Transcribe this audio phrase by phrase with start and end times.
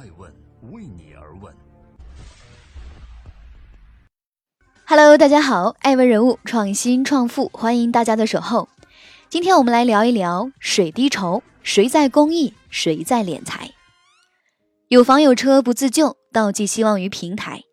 [0.00, 0.32] 爱问
[0.72, 1.54] 为你而问。
[4.86, 8.70] Hello，大家好，爱问人物创新创富，欢迎大家的守候。
[9.28, 13.72] 今天我们来聊一聊水滴筹，谁在公益，谁在敛财？
[14.88, 17.64] 有房有车不自救，倒寄希望于平台。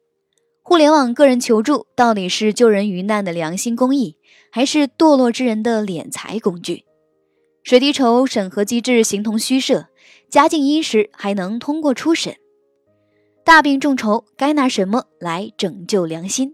[0.62, 4.18] 互联网个人求助到底是救人于难的良心公益，
[4.52, 6.84] 还是堕落之人的敛财工具？
[7.64, 9.88] 水滴筹审核机制形同虚设。
[10.30, 12.36] 家境殷实还能通过初审，
[13.46, 16.54] 大病众筹该拿什么来拯救良心？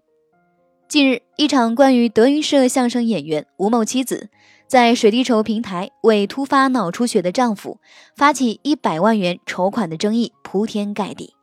[0.87, 4.29] 近日，一场关于德云社相声演员吴某妻子
[4.67, 7.79] 在水滴筹平台为突发脑出血的丈夫
[8.15, 11.33] 发起一百万元筹款的争议铺天盖地。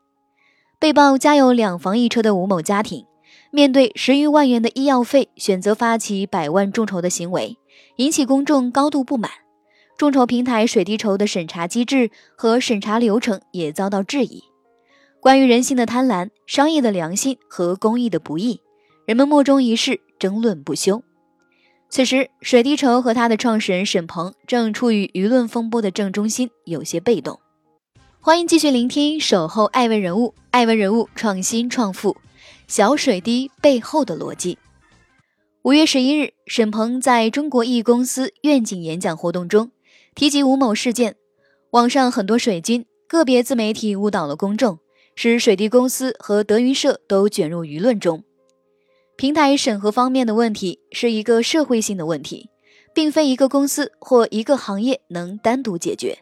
[0.79, 3.05] 被曝家有两房一车的吴某家庭，
[3.51, 7.59] 面对十余万元的医药费，选择发起百万众筹的行为，
[7.97, 9.33] 引起公众高度不满。
[10.01, 14.43] 众筹平台水滴筹的审查机制和审查流程也遭到质疑。
[15.21, 18.63] 关于人性的贪婪、商业的良心和公益的不易，
[19.05, 21.03] 人们莫衷一是，争论不休。
[21.91, 27.39] 此时，水滴筹和他的创始人沈鹏正处于舆论风波的正中心，有些被动。
[28.21, 32.17] 欢迎继续聆听《守候爱问人物》，爱问人物创新创富，
[32.67, 34.57] 小水滴背后的逻辑。
[35.61, 39.71] 五月十一日，沈鹏在中国亿公司愿景演讲活动中。
[40.21, 41.17] 提及吴某事件，
[41.71, 44.79] 网上很多水军、个别自媒体误导了公众，
[45.15, 48.23] 使水滴公司和德云社都卷入舆论中。
[49.17, 52.51] 平台审核方面的问题是一个社会性的问题，
[52.95, 56.19] 并非一个公司或一个行业能单独解决。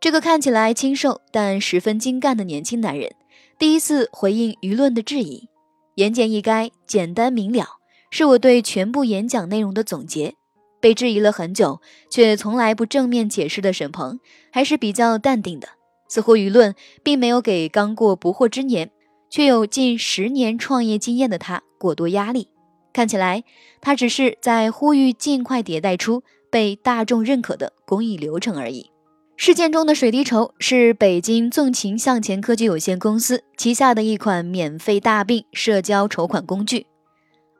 [0.00, 3.12] 这个看起来清瘦但十分精干的年轻男人，
[3.56, 5.48] 第一次回应舆论的质疑，
[5.94, 7.76] 言简意赅、简单明了，
[8.10, 10.34] 是我对全部演讲内容的总结。
[10.80, 14.20] 被质疑了很久，却从来不正面解释的沈鹏，
[14.52, 15.68] 还是比较淡定的。
[16.08, 18.90] 似乎舆论并没有给刚过不惑之年，
[19.28, 22.48] 却有近十年创业经验的他过多压力。
[22.92, 23.44] 看起来，
[23.80, 28.90] 他只是在呼吁尽快迭代出被大众认可的公益流程而已。
[29.36, 36.86] 事件中的水滴筹是北京纵情向前科技有限公司旗下的一款免费大病社交筹款工具。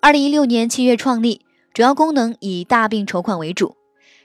[0.01, 1.43] 二零一六年七月创立。
[1.79, 3.77] 主要功能以大病筹款为主，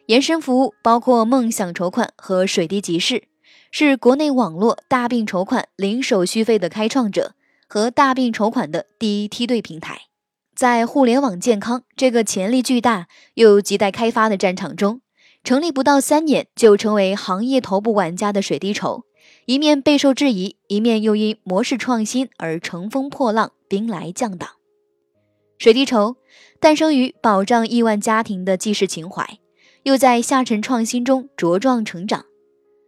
[0.08, 3.26] 延伸服务包括梦想筹款和水滴集市，
[3.70, 7.36] 是国内网络大病筹款零手续费的开创者
[7.68, 10.02] 和大病筹款的第一梯队平台。
[10.56, 13.06] 在互联网健康这个潜力巨大
[13.36, 15.02] 又亟待开发的战场中，
[15.44, 19.04] 成立不到三年就成为行业头部玩家的水滴筹，
[19.46, 24.50] 一面备受质疑，一面又因模式创新而乘风破浪，兵来将挡。
[25.60, 26.16] 水滴筹。
[26.64, 29.38] 诞生于保障亿万家庭的济世情怀，
[29.84, 32.24] 又在下沉创新中茁壮成长。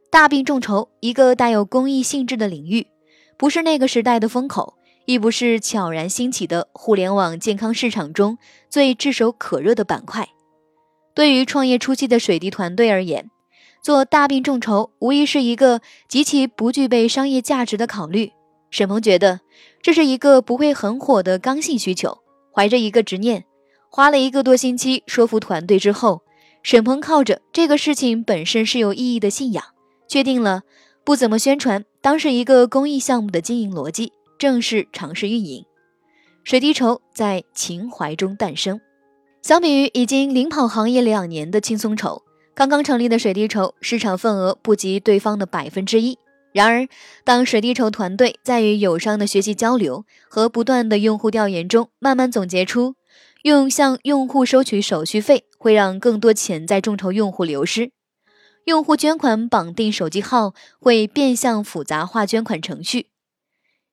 [0.10, 2.88] 大病众筹，一个带有公益性质的领域，
[3.38, 8.38] 不是那个时代的风口，亦不是悄然兴起的互联网健康市场中
[8.70, 10.30] 最炙手可热的板块。
[11.14, 13.30] 对于创业初期的水滴团队而言，
[13.84, 18.32] 做大病众筹无疑是一个极其不具备商业价值的考虑。
[18.72, 19.42] 沈鹏觉得，
[19.82, 22.20] 这是一个不会很火的刚性需求，
[22.54, 23.44] 怀着一个执念。
[23.90, 26.22] 花了一个多星期说服团队之后，
[26.64, 29.64] 沈鹏靠着这个事情本身是有意义的信仰，
[30.08, 30.64] 确定了
[31.04, 35.66] 不怎么宣传，当是一个公益项目的经营逻辑，正式尝试运营。
[36.44, 38.82] 水滴筹在情怀中诞生。
[39.42, 42.24] 相比于已经领跑行业两年的轻松筹，
[42.54, 46.18] 刚刚成立的水滴筹市场份额不及对方的百分之一。
[46.52, 46.88] 然而，
[47.24, 52.96] 当水滴筹团队在与友商的学习交流和不断的用户调研中，慢慢总结出。
[53.46, 57.92] 用向用户收取手续费会让更多潜在众筹用户流失。
[58.64, 63.10] 用户捐款绑定手机号会变相复杂化捐款程序。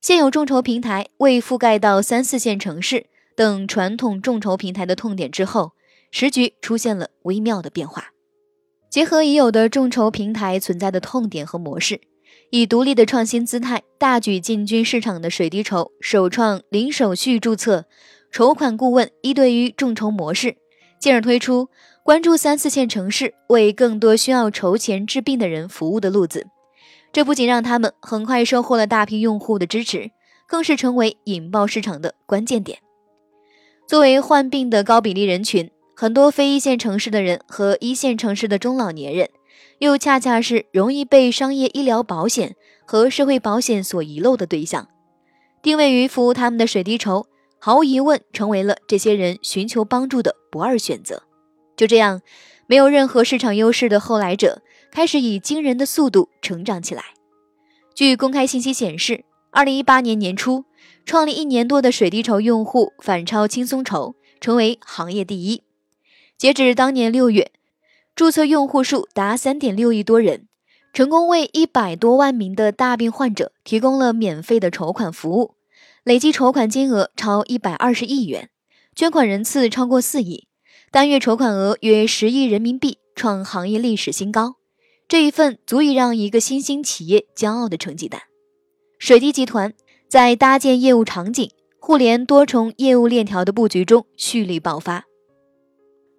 [0.01, 5.73] 现有众筹平台未覆盖到三四线城市等传统众筹平台的痛点之后，
[6.11, 8.07] 时局出现了微妙的变化。
[8.89, 12.01] 结合已有的众筹平台存在的痛点和模式，
[12.49, 17.85] 以独立的创新姿态大举进军市场的水滴筹首创零手续注册。
[18.33, 20.57] 筹款顾问一对一众筹模式，
[20.99, 21.69] 进而推出
[22.03, 26.47] 关注三四线城市，为更多需要筹钱治病的人服务的路子。
[27.13, 30.13] 这不仅让他们很快收获了大批用户的支持，
[30.49, 32.79] 更是成为引爆市场的关键点。
[33.87, 39.29] 作为患病的高比例人群，很多非一线城市的人和一线城市的中老年人，
[39.79, 42.57] 又恰恰是容易被商业医疗保险
[42.87, 44.89] 和社会保险所遗漏的对象。
[45.61, 47.27] 定位于服务他们的水滴筹。
[47.65, 51.23] 毫无疑问，成为了这些人寻求帮助的不二选择。
[51.77, 52.21] 就这样，
[52.67, 57.05] 没有任何市场优势的后来者开始以惊人的速度成长起来。
[57.95, 60.65] 据公开信息显示，二零一八年年初
[61.05, 65.63] 创立一年多的水滴筹用户反超轻松筹，成为行业第一。
[66.37, 67.53] 截止当年六月，
[68.17, 70.49] 注册用户数达三点六亿多人，
[70.93, 75.55] 成功为一百多万名的大病患者提供了免费的筹款服务，
[76.05, 78.51] 累计筹款金额超一百二十亿元，
[78.93, 80.49] 捐款人次超过四亿，
[80.91, 84.57] 单月筹款额约十亿人民币，创行业历史新高。
[85.07, 88.21] 这一份足以让一个新兴企业骄傲的成绩单。
[88.99, 89.75] 水滴集团
[90.09, 95.05] 在搭建业务场景、互联多重业务链条的布局中蓄力爆发。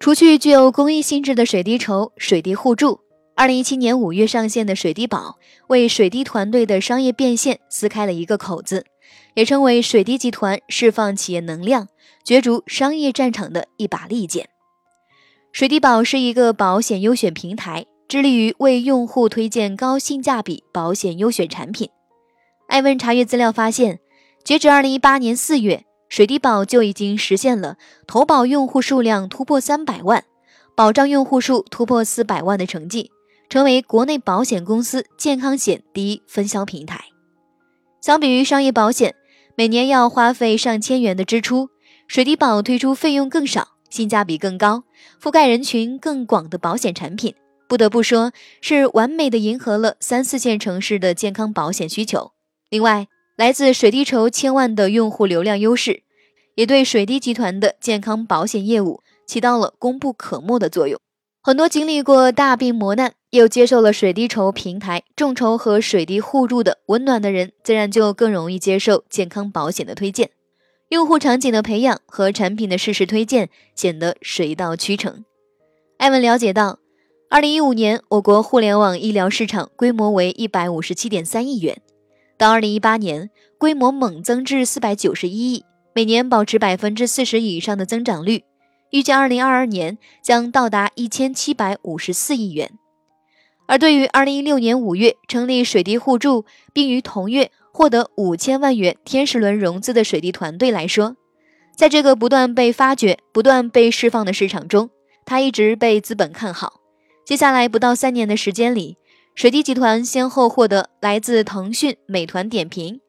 [0.00, 3.00] 除去具有公益性质的水滴筹、水滴互助，
[3.36, 5.36] 二零一七年五月上线的水滴宝，
[5.66, 8.86] 为水滴团队的商业变现撕开了一个口子，
[9.34, 11.88] 也称为水滴集团释放企业能量、
[12.24, 14.48] 角逐商业战场的一把利剑。
[15.52, 17.86] 水滴保是一个保险优选平台。
[18.06, 21.88] 致力于为用户推荐高性价比保险优选产品。
[22.68, 23.98] 艾问查阅资料发现，
[24.44, 27.76] 截止二零一八年四月，水滴保就已经实现了
[28.06, 30.22] 投保用户数量突破三百万，
[30.76, 33.10] 保障用户数突破四百万的成绩，
[33.48, 37.02] 成为国内保险公司健康险第一分销平台。
[38.02, 39.14] 相比于商业保险，
[39.56, 41.68] 每年要花费上千元的支出，
[42.08, 44.82] 水滴保推出费用更少、性价比更高、
[45.22, 47.32] 覆盖人群更广的保险产品。
[47.68, 52.32] 不得不说，是完美的迎合了三四线城市的健康保险需求。
[52.68, 53.06] 另外，
[53.36, 56.02] 来自水滴筹千万的用户流量优势，
[56.56, 60.98] 也对水滴集团的健康保险业务起到了功不可没的作用。
[61.40, 70.30] 很多经历过大病磨难，又接受了水滴筹平台众筹和水滴互助的温暖的人，自然就更容易接受健康保险的推荐。
[70.90, 75.24] 用户场景的培养和产品的适时推荐显得水到渠成。
[75.98, 76.78] 艾文了解到。
[77.28, 81.82] 二零一五年，我国互联网医疗市场规模为一百五十七点三亿元，
[82.38, 88.44] 到二零一八年，规模猛增至四百九十一亿，每年保持百分之四十以上的增长率。
[88.90, 92.70] 预计二零二二年将到达一千七百五十四亿元。
[93.66, 101.16] 而对于二零一六年五月成立水滴互助，并于同月获得五千万元天使轮融资的水滴团队来说，
[101.74, 104.90] 在这个不断被发掘、不断被释放的市场中，
[105.24, 106.80] 它一直被资本看好。
[107.24, 108.98] 接下来不到三年的时间里，
[109.34, 113.00] 水滴集团先后获得来自腾讯、美团点评、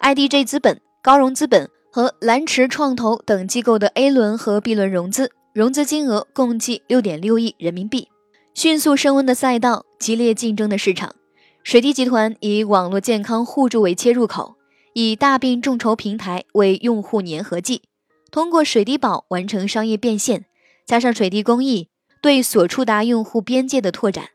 [0.00, 8.08] IDG 资本、高融资本和蓝驰创投等机构的 A 轮和 B 轮融资，融资金额共计六点六亿人民币。
[8.54, 11.14] 迅速升温的赛道，激烈竞争的市场，
[11.62, 14.56] 水滴集团以网络健康互助为切入口，
[14.92, 17.80] 以大病众筹平台为用户粘合剂，
[18.30, 20.44] 通过水滴宝完成商业变现，
[20.84, 21.88] 加上水滴公益。
[22.20, 24.28] 对所触达用户边界的拓展，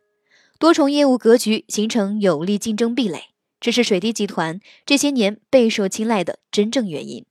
[0.58, 3.26] 多重业务格局形成有力竞争壁垒，
[3.60, 7.28] 这是水滴集团这些年备受青睐的真正原因。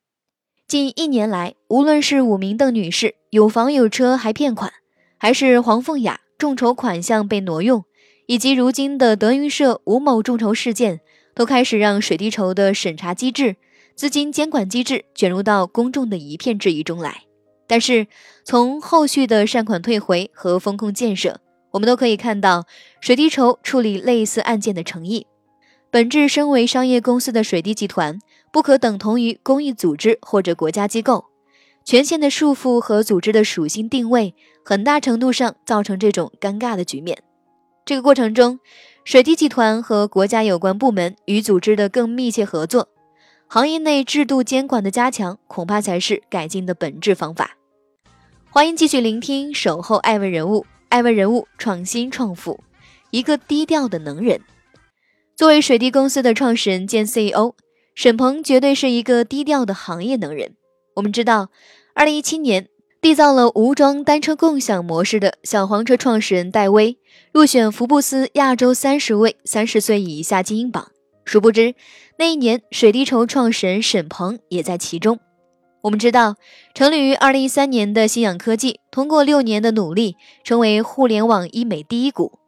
[0.68, 4.72] 近一年来，无论是武明邓女士有房有车还骗款，
[5.16, 7.84] 还是黄凤雅众筹款项被挪用，
[8.28, 11.00] 以及如今的德云社吴某众筹事件，
[11.34, 13.56] 都开始让水滴筹的审查机制、
[13.94, 17.22] 资金监管机制卷入到公众的一片质疑中来。
[17.66, 18.06] 但是，
[18.44, 21.40] 从后续的善款退回和风控建设，
[21.70, 22.66] 我们都可以看到
[23.00, 25.26] 水滴筹处理类似案件的诚意。
[25.90, 28.18] 本质身为商业公司的水滴集团，
[28.52, 31.24] 不可等同于公益组织或者国家机构。
[31.82, 37.16] 权限的束缚和组织的属性定位，很大程度上造成这种尴尬的局面。
[37.88, 38.60] 这个过程中，
[39.02, 42.90] 水滴集团和国家有关部门与组织的更密切合作，
[43.46, 47.56] 行业内制度监管的加强，恐怕才是改进的本质方法。
[48.50, 52.60] 欢迎继续聆听《守候爱问人物》，爱问人物创新创富，
[53.10, 54.42] 一个低调的能人。
[55.34, 57.54] 作为水滴公司的创始人兼 CEO，
[57.94, 60.56] 沈鹏绝对是一个低调的行业能人。
[60.96, 61.48] 我们知道，
[61.94, 62.68] 二零一七年
[63.00, 66.98] 缔造了无桩单车共享模式的小黄车创始人戴威
[67.32, 70.88] 入选福布斯亚洲三十位三十岁以下精英榜。
[71.24, 71.76] 殊不知，
[72.18, 75.20] 那一年水滴筹创始人沈鹏也在其中。
[75.82, 76.34] 我们知道，
[76.74, 82.40] 成立于二零一三年的新氧科技，通过六年的努力，成为互联网医美第一股。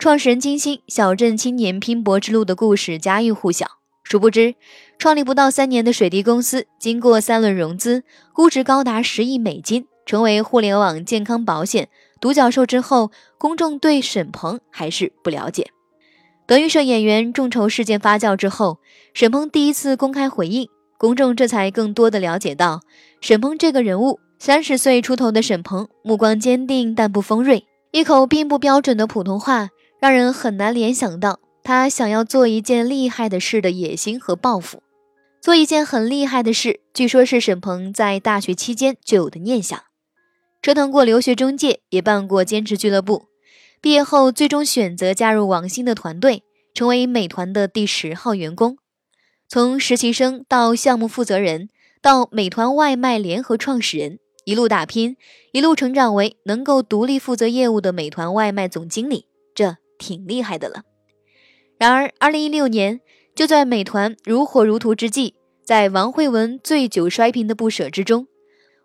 [0.00, 3.66] 创始人金星小镇青年拼搏之路的故事家喻户晓。
[4.02, 4.56] 殊不知，
[4.98, 11.88] 创立不到三年的水滴公司，经过三轮融资，估值高达十亿美金，成为互联网健康保险
[12.20, 15.70] 独角兽之后，公众对沈鹏还是不了解。
[16.46, 18.78] 德云社演员众筹事件发酵之后，
[19.14, 20.68] 沈鹏第一次公开回应。
[20.98, 22.80] 公众这才更多的了解到
[23.20, 24.20] 沈鹏这个人物。
[24.38, 29.68] 三十岁出头的沈鹏，目光坚定但不锋锐，一口并不标准的普通话，
[30.00, 34.82] 让人很难联想到他想要做一件厉害的事的野心和抱负。
[35.40, 39.80] 做一件很厉害的事，据说是沈鹏在大学期间就有的念想。
[40.62, 43.26] 折腾过留学中介，也办过兼职俱乐部。
[43.80, 48.78] 毕业后，最终选择加入王兴的团队，成为美团的第十号员工。
[49.48, 51.68] 从实习生到项目负责人，
[52.00, 55.16] 到美团外卖联合创始人，一路打拼，
[55.50, 59.26] 一路成长为能够独立负责业务的美团外卖总经理，
[59.56, 60.84] 这挺厉害的了。
[61.76, 63.00] 然而，二零一六年，
[63.34, 68.28] 就在美团如火如荼之际，在王慧文醉酒摔瓶的不舍之中。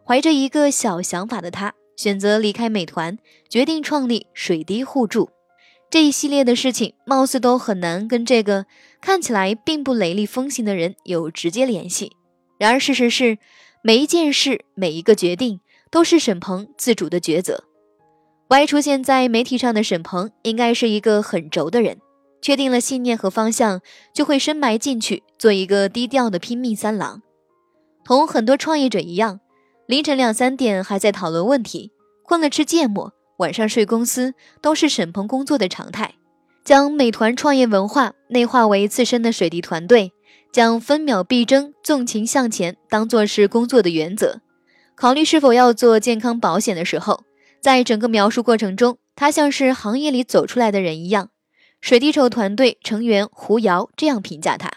[0.08, 3.18] 怀着一个小想法的他，选择离开美团，
[3.50, 5.30] 决定创立水滴互助。
[5.90, 8.66] 这一系列的事情，貌似都很难跟这个
[9.02, 12.14] 看起来并不雷厉风行的人有直接联系。
[12.58, 13.38] 然而，事实是，
[13.84, 15.60] 每一件事、每一个决定，
[15.92, 17.66] 都是沈鹏自主的抉择。
[18.48, 22.00] Y 出现在媒体上的沈鹏，应该是一个很轴的人，
[22.42, 23.82] 确定了信念和方向，
[24.14, 27.22] 就会深埋进去，做一个低调的拼命三郎。
[28.06, 29.42] 同很多创业者一样。
[29.88, 36.16] 凌晨两三点还在讨论问题，困了吃芥末，晚上睡公司都是沈鹏工作的常态。
[36.66, 40.12] 将美团创业文化内化为自身的水滴团队，
[40.52, 44.42] 将分秒必争、纵情向前当做是工作的原则。
[44.94, 47.24] 考虑是否要做健康保险的时候，
[47.62, 51.30] 在整个描述过程中，他像是行业里走出来的人一样。
[51.80, 54.70] 水滴筹团队成员胡瑶这样评价他：“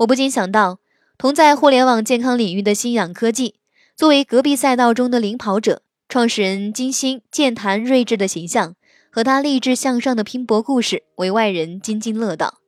[0.00, 0.80] 我不禁想到，
[1.16, 3.54] 同在互联网健康领域的新氧科技。”
[4.00, 8.74] 作为隔壁赛道中的领跑者，创始人金星健谈睿智的形象
[9.10, 12.60] 和他励志向上的拼搏故事，为外人津津乐道。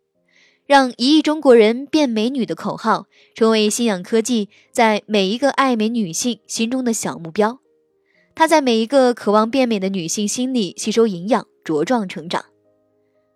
[0.67, 7.61] 让一亿中国人变美女的口号，成为新氧科技在每一个爱美女性心中的小目标。
[8.35, 12.45] 他在每一个渴望变美的女性心里吸收营养，茁壮成长。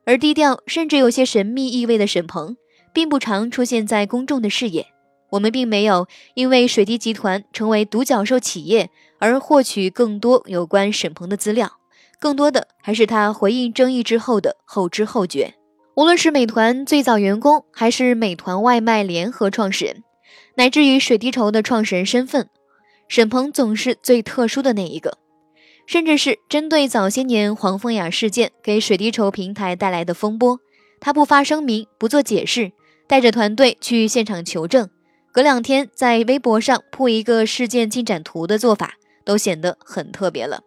[0.04, 2.58] 而低调甚至有些神秘意味的沈鹏，
[2.92, 4.86] 并不常出现在公众的视野。
[5.30, 11.72] 我们并没有因为水滴集团成为独角兽企业而获取更多有关沈鹏的资料，
[12.20, 15.54] 更多的还是他回应争议之后的后知后觉。
[15.94, 20.04] 无论是美团最早员工，还是美团外卖联合创始人，
[20.56, 22.50] 乃至于水滴筹的创始人身份，
[23.08, 25.18] 沈鹏总是最特殊的那一个。
[25.86, 30.58] 甚至是针对早些年黄凤雅事件给水滴筹平台带来的风波，
[31.00, 32.72] 他不发声明，不做解释，
[33.06, 34.90] 带着团队去现场求证。
[35.36, 40.62] 隔两天在微博上铺一个事件进展图的做法，都显得很特别了。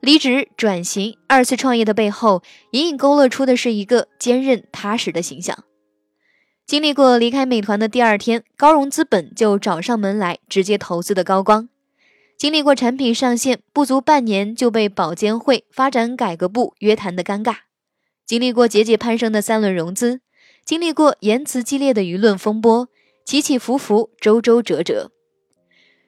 [0.00, 5.64] 离职、转型、二次创业的背后，隐隐勾勒出的是一个坚韧踏实的形象。
[6.64, 11.68] 经历过离开美团的第二天，高融资本就找上门来直接投资的高光；
[12.38, 17.52] 经历过产品上线不足半年就被保监会发展改革部约谈的尴尬；
[18.24, 20.20] 经历过节节攀升的三轮融资；
[20.64, 22.88] 经历过言辞激烈的舆论风波。
[23.28, 25.10] 起起伏伏，周周折折。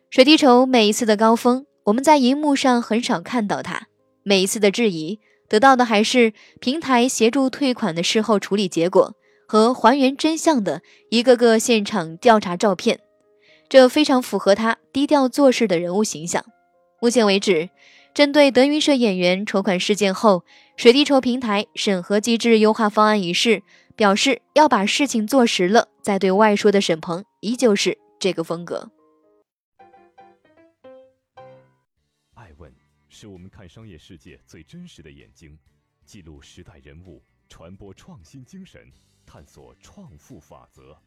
[0.09, 3.89] 水滴筹每一次的高峰，我们在荧幕上很少看到它；
[4.23, 9.15] 每一次的质疑，得到的还是平台协助退款的事后处理结果
[9.47, 13.01] 和还原真相的一个个现场调查照片。
[13.69, 16.43] 这非常符合他低调做事的人物形象。
[17.03, 17.69] 目前为止，
[18.15, 23.63] 针对德云社演员筹款事件后，水滴筹平台审核机制优化方案一事。
[24.01, 28.91] 表示要把事情做实了再对外说的沈鹏，依旧是这个风格。
[32.33, 32.75] 爱问
[33.11, 35.59] 是我们看商业世界最真实的眼睛，
[36.07, 38.91] 记录时代人物，传播创新精神，
[39.27, 40.99] 探索创富法则。